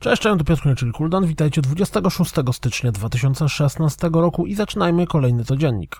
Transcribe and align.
Cześć, 0.00 0.22
cześć, 0.22 0.38
to 0.38 0.44
Piotr 0.44 0.74
czyli 0.76 0.92
Kuldan. 0.92 1.26
Witajcie 1.26 1.62
26 1.62 2.32
stycznia 2.52 2.92
2016 2.92 4.10
roku 4.12 4.46
i 4.46 4.54
zaczynajmy 4.54 5.06
kolejny 5.06 5.44
codziennik. 5.44 5.96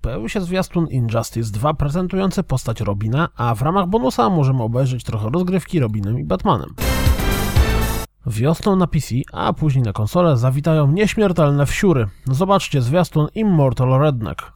Pojawił 0.00 0.28
się 0.28 0.40
zwiastun 0.40 0.86
Injustice 0.88 1.50
2 1.52 1.74
prezentujący 1.74 2.42
postać 2.42 2.80
Robina, 2.80 3.28
a 3.36 3.54
w 3.54 3.62
ramach 3.62 3.86
bonusa 3.86 4.30
możemy 4.30 4.62
obejrzeć 4.62 5.04
trochę 5.04 5.30
rozgrywki 5.30 5.80
Robinem 5.80 6.18
i 6.18 6.24
Batmanem. 6.24 6.74
Wiosną 8.26 8.76
na 8.76 8.86
PC, 8.86 9.14
a 9.32 9.52
później 9.52 9.84
na 9.84 9.92
konsolę 9.92 10.36
zawitają 10.36 10.92
nieśmiertelne 10.92 11.66
wsiury. 11.66 12.08
Zobaczcie 12.24 12.82
zwiastun 12.82 13.26
Immortal 13.34 14.00
Redneck. 14.00 14.52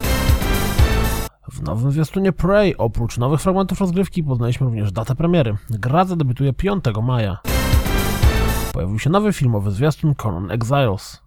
W 1.51 1.61
nowym 1.61 1.91
zwiastunie 1.91 2.31
Prey 2.31 2.77
oprócz 2.77 3.17
nowych 3.17 3.41
fragmentów 3.41 3.79
rozgrywki 3.79 4.23
poznaliśmy 4.23 4.65
również 4.65 4.91
datę 4.91 5.15
premiery. 5.15 5.57
Gra 5.69 6.05
zadebiutuje 6.05 6.53
5 6.53 6.83
maja. 7.03 7.37
Pojawił 8.73 8.99
się 8.99 9.09
nowy 9.09 9.33
filmowy 9.33 9.71
zwiastun 9.71 10.15
Conan 10.15 10.51
Exiles. 10.51 11.21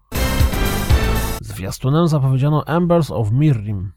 Zwiastunem 1.40 2.08
zapowiedziano 2.08 2.66
Embers 2.66 3.10
of 3.10 3.30
Mirrim. 3.32 3.92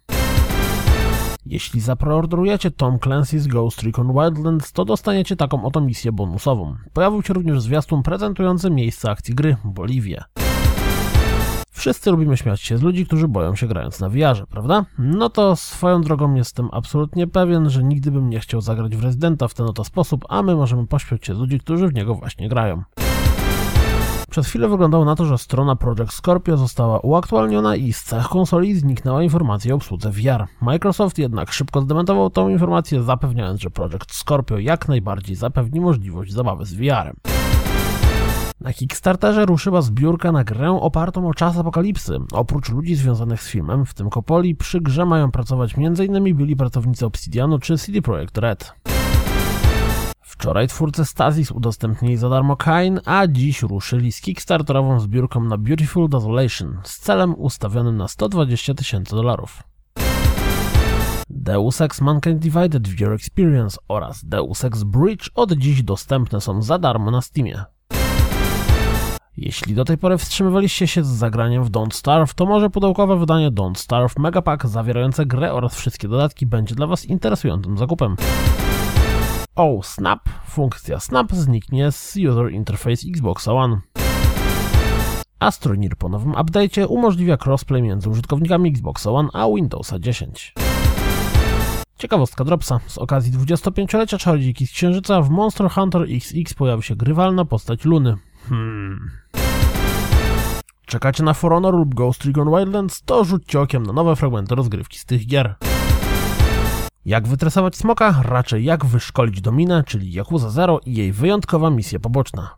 Jeśli 1.46 1.82
zapreorderujecie 1.82 2.72
Tom 2.72 2.98
Clancy's 2.98 3.48
Ghost 3.48 3.84
Recon 3.84 4.14
Wildlands, 4.14 4.72
to 4.72 4.86
dostaniecie 4.86 5.36
taką 5.36 5.66
oto 5.66 5.82
misję 5.82 6.12
bonusową. 6.12 6.76
Pojawił 6.94 7.22
się 7.22 7.34
również 7.34 7.62
zwiastun 7.62 8.04
prezentujący 8.04 8.72
miejsce 8.72 9.12
akcji 9.12 9.36
gry 9.36 9.58
Boliwię. 9.64 10.24
Wszyscy 11.78 12.12
lubimy 12.12 12.38
śmiać 12.38 12.62
się 12.62 12.78
z 12.78 12.82
ludzi, 12.82 13.06
którzy 13.06 13.28
boją 13.28 13.56
się 13.56 13.68
grając 13.68 14.00
na 14.00 14.10
VR, 14.10 14.48
prawda? 14.50 14.86
No 14.98 15.30
to 15.30 15.56
swoją 15.56 16.02
drogą 16.02 16.36
jestem 16.36 16.70
absolutnie 16.72 17.28
pewien, 17.28 17.70
że 17.70 17.84
nigdy 17.84 18.12
bym 18.12 18.30
nie 18.30 18.40
chciał 18.40 18.62
zagrać 18.62 18.96
w 18.96 19.04
Residenta 19.04 19.48
w 19.48 19.54
ten 19.54 19.66
oto 19.66 19.84
sposób, 19.84 20.26
a 20.30 20.44
my 20.44 20.56
możemy 20.56 20.88
pośmiać 20.88 21.26
się 21.26 21.36
z 21.36 21.38
ludzi, 21.38 21.60
którzy 21.60 21.88
w 21.88 21.94
niego 21.94 22.16
właśnie 22.16 22.50
grają. 22.50 22.84
Przez 24.30 24.48
chwilę 24.48 24.68
wyglądało 24.68 25.06
na 25.06 25.16
to, 25.16 25.26
że 25.26 25.38
strona 25.38 25.76
Project 25.76 26.14
Scorpio 26.14 26.58
została 26.58 27.00
uaktualniona 27.00 27.76
i 27.76 27.94
z 27.94 28.04
cech 28.04 28.28
konsoli 28.28 28.76
zniknęła 28.76 29.24
informacja 29.24 29.74
o 29.74 29.76
obsłudze 29.76 30.12
VR. 30.12 30.48
Microsoft 30.62 31.18
jednak 31.18 31.52
szybko 31.52 31.82
zdementował 31.82 32.30
tą 32.30 32.50
informację, 32.50 33.04
zapewniając, 33.04 33.62
że 33.62 33.70
Project 33.70 34.14
Scorpio 34.14 34.58
jak 34.58 34.88
najbardziej 34.88 35.36
zapewni 35.36 35.80
możliwość 35.80 36.34
zabawy 36.34 36.66
z 36.66 36.74
VR-em. 36.74 37.37
Na 38.62 38.74
Kickstarterze 38.74 39.46
ruszyła 39.46 39.82
zbiórka 39.82 40.32
na 40.32 40.44
grę 40.44 40.72
opartą 40.72 41.28
o 41.28 41.34
czas 41.34 41.58
apokalipsy. 41.58 42.18
Oprócz 42.32 42.70
ludzi 42.70 42.96
związanych 42.96 43.44
z 43.44 43.50
filmem, 43.50 43.86
w 43.86 43.94
tym 43.94 44.10
Kopoli, 44.10 44.56
przy 44.56 44.82
grze 44.82 45.06
mają 45.06 45.32
pracować 45.32 45.76
m.in. 45.78 46.38
byli 46.38 46.56
pracownicy 46.56 47.06
Obsidianu 47.06 47.60
czy 47.60 47.78
CD 47.78 48.02
Projekt 48.02 48.38
Red. 48.38 48.74
Wczoraj 50.22 50.68
twórcy 50.68 51.06
Stasis 51.06 51.52
udostępnili 51.52 52.18
za 52.18 52.30
darmo 52.30 52.56
Kain, 52.56 53.00
a 53.06 53.28
dziś 53.28 53.62
ruszyli 53.62 54.12
z 54.12 54.22
kickstarterową 54.22 55.00
zbiórką 55.00 55.44
na 55.44 55.58
Beautiful 55.58 56.10
Desolation 56.10 56.78
z 56.84 57.00
celem 57.00 57.36
ustawionym 57.38 57.98
na 57.98 58.08
120 58.08 58.74
tysięcy 58.74 59.16
dolarów. 59.16 59.64
Deus 61.30 61.82
Ex 61.82 62.02
Mankind 62.02 62.40
Divided 62.40 62.88
VR 62.88 63.14
Experience 63.14 63.78
oraz 63.88 64.26
Deus 64.26 64.66
Ex 64.66 64.84
Bridge 64.84 65.30
od 65.36 65.52
dziś 65.52 65.84
dostępne 65.84 66.42
są 66.42 66.62
za 66.62 66.80
darmo 66.80 67.12
na 67.12 67.22
Steamie. 67.22 67.77
Jeśli 69.38 69.76
do 69.76 69.86
tej 69.86 69.98
pory 69.98 70.18
wstrzymywaliście 70.18 70.88
się 70.88 71.04
z 71.04 71.08
zagraniem 71.08 71.64
w 71.64 71.72
Don't 71.72 71.94
Starve, 71.94 72.34
to 72.34 72.46
może 72.46 72.70
pudełkowe 72.70 73.18
wydanie 73.18 73.52
Don't 73.52 73.76
Starve 73.76 74.18
Megapack 74.20 74.66
zawierające 74.66 75.26
grę 75.26 75.54
oraz 75.54 75.76
wszystkie 75.76 76.08
dodatki 76.08 76.46
będzie 76.46 76.76
dla 76.76 76.88
Was 76.88 77.06
interesującym 77.06 77.78
zakupem. 77.78 78.16
O, 79.56 79.80
Snap! 79.84 80.30
Funkcja 80.46 81.00
Snap 81.00 81.32
zniknie 81.32 81.92
z 81.92 82.18
User 82.18 82.52
Interface 82.52 83.08
Xbox 83.10 83.48
One. 83.48 83.80
Astroneer 85.40 85.96
po 85.98 86.10
nowym 86.10 86.32
update'cie 86.32 86.86
umożliwia 86.90 87.38
crossplay 87.46 87.82
między 87.82 88.10
użytkownikami 88.10 88.70
Xbox 88.70 89.08
One 89.08 89.30
a 89.34 89.48
Windowsa 89.56 90.00
10. 90.00 90.54
Ciekawostka 91.98 92.44
Dropsa. 92.44 92.80
Z 92.88 92.98
okazji 92.98 93.34
25-lecia 93.34 94.18
Czarodziejki 94.18 94.68
z 94.68 94.72
Księżyca 94.72 95.22
w 95.22 95.30
Monster 95.30 95.70
Hunter 95.70 96.02
XX 96.02 96.54
pojawi 96.54 96.84
się 96.84 96.96
grywalna 96.96 97.46
postać 97.46 97.86
Luny. 97.86 98.18
Hmm. 98.50 99.12
Czekacie 100.88 101.24
na 101.24 101.34
For 101.34 101.52
Honor 101.52 101.74
lub 101.74 101.96
Ghost 101.96 102.26
Recon 102.26 102.50
Wildlands? 102.50 103.02
To 103.06 103.24
rzućcie 103.24 103.60
okiem 103.60 103.84
na 103.84 103.94
nowe 103.94 104.16
fragmenty 104.16 104.56
rozgrywki 104.56 105.00
z 105.00 105.06
tych 105.06 105.28
gier. 105.28 105.56
Jak 107.06 107.28
wytresować 107.28 107.76
smoka? 107.76 108.22
Raczej 108.24 108.64
jak 108.64 108.86
wyszkolić 108.86 109.42
dominę, 109.42 109.84
czyli 109.88 110.12
Yakuza 110.20 110.50
Zero 110.50 110.80
i 110.86 110.96
jej 110.96 111.12
wyjątkowa 111.12 111.70
misja 111.70 112.00
poboczna. 112.00 112.56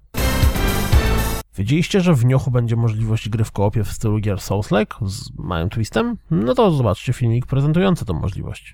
Wiedzieliście, 1.58 2.02
że 2.02 2.14
w 2.14 2.26
Niochu 2.26 2.52
będzie 2.52 2.76
możliwość 2.76 3.30
gry 3.30 3.44
w 3.44 3.52
koopie 3.52 3.84
w 3.84 3.92
stylu 3.92 4.20
gier 4.20 4.38
Souls-like 4.38 5.08
z 5.08 5.38
małym 5.38 5.70
twistem? 5.70 6.18
No 6.32 6.56
to 6.56 6.72
zobaczcie 6.72 7.14
filmik 7.14 7.46
prezentujący 7.46 8.06
tę 8.06 8.14
możliwość. 8.14 8.74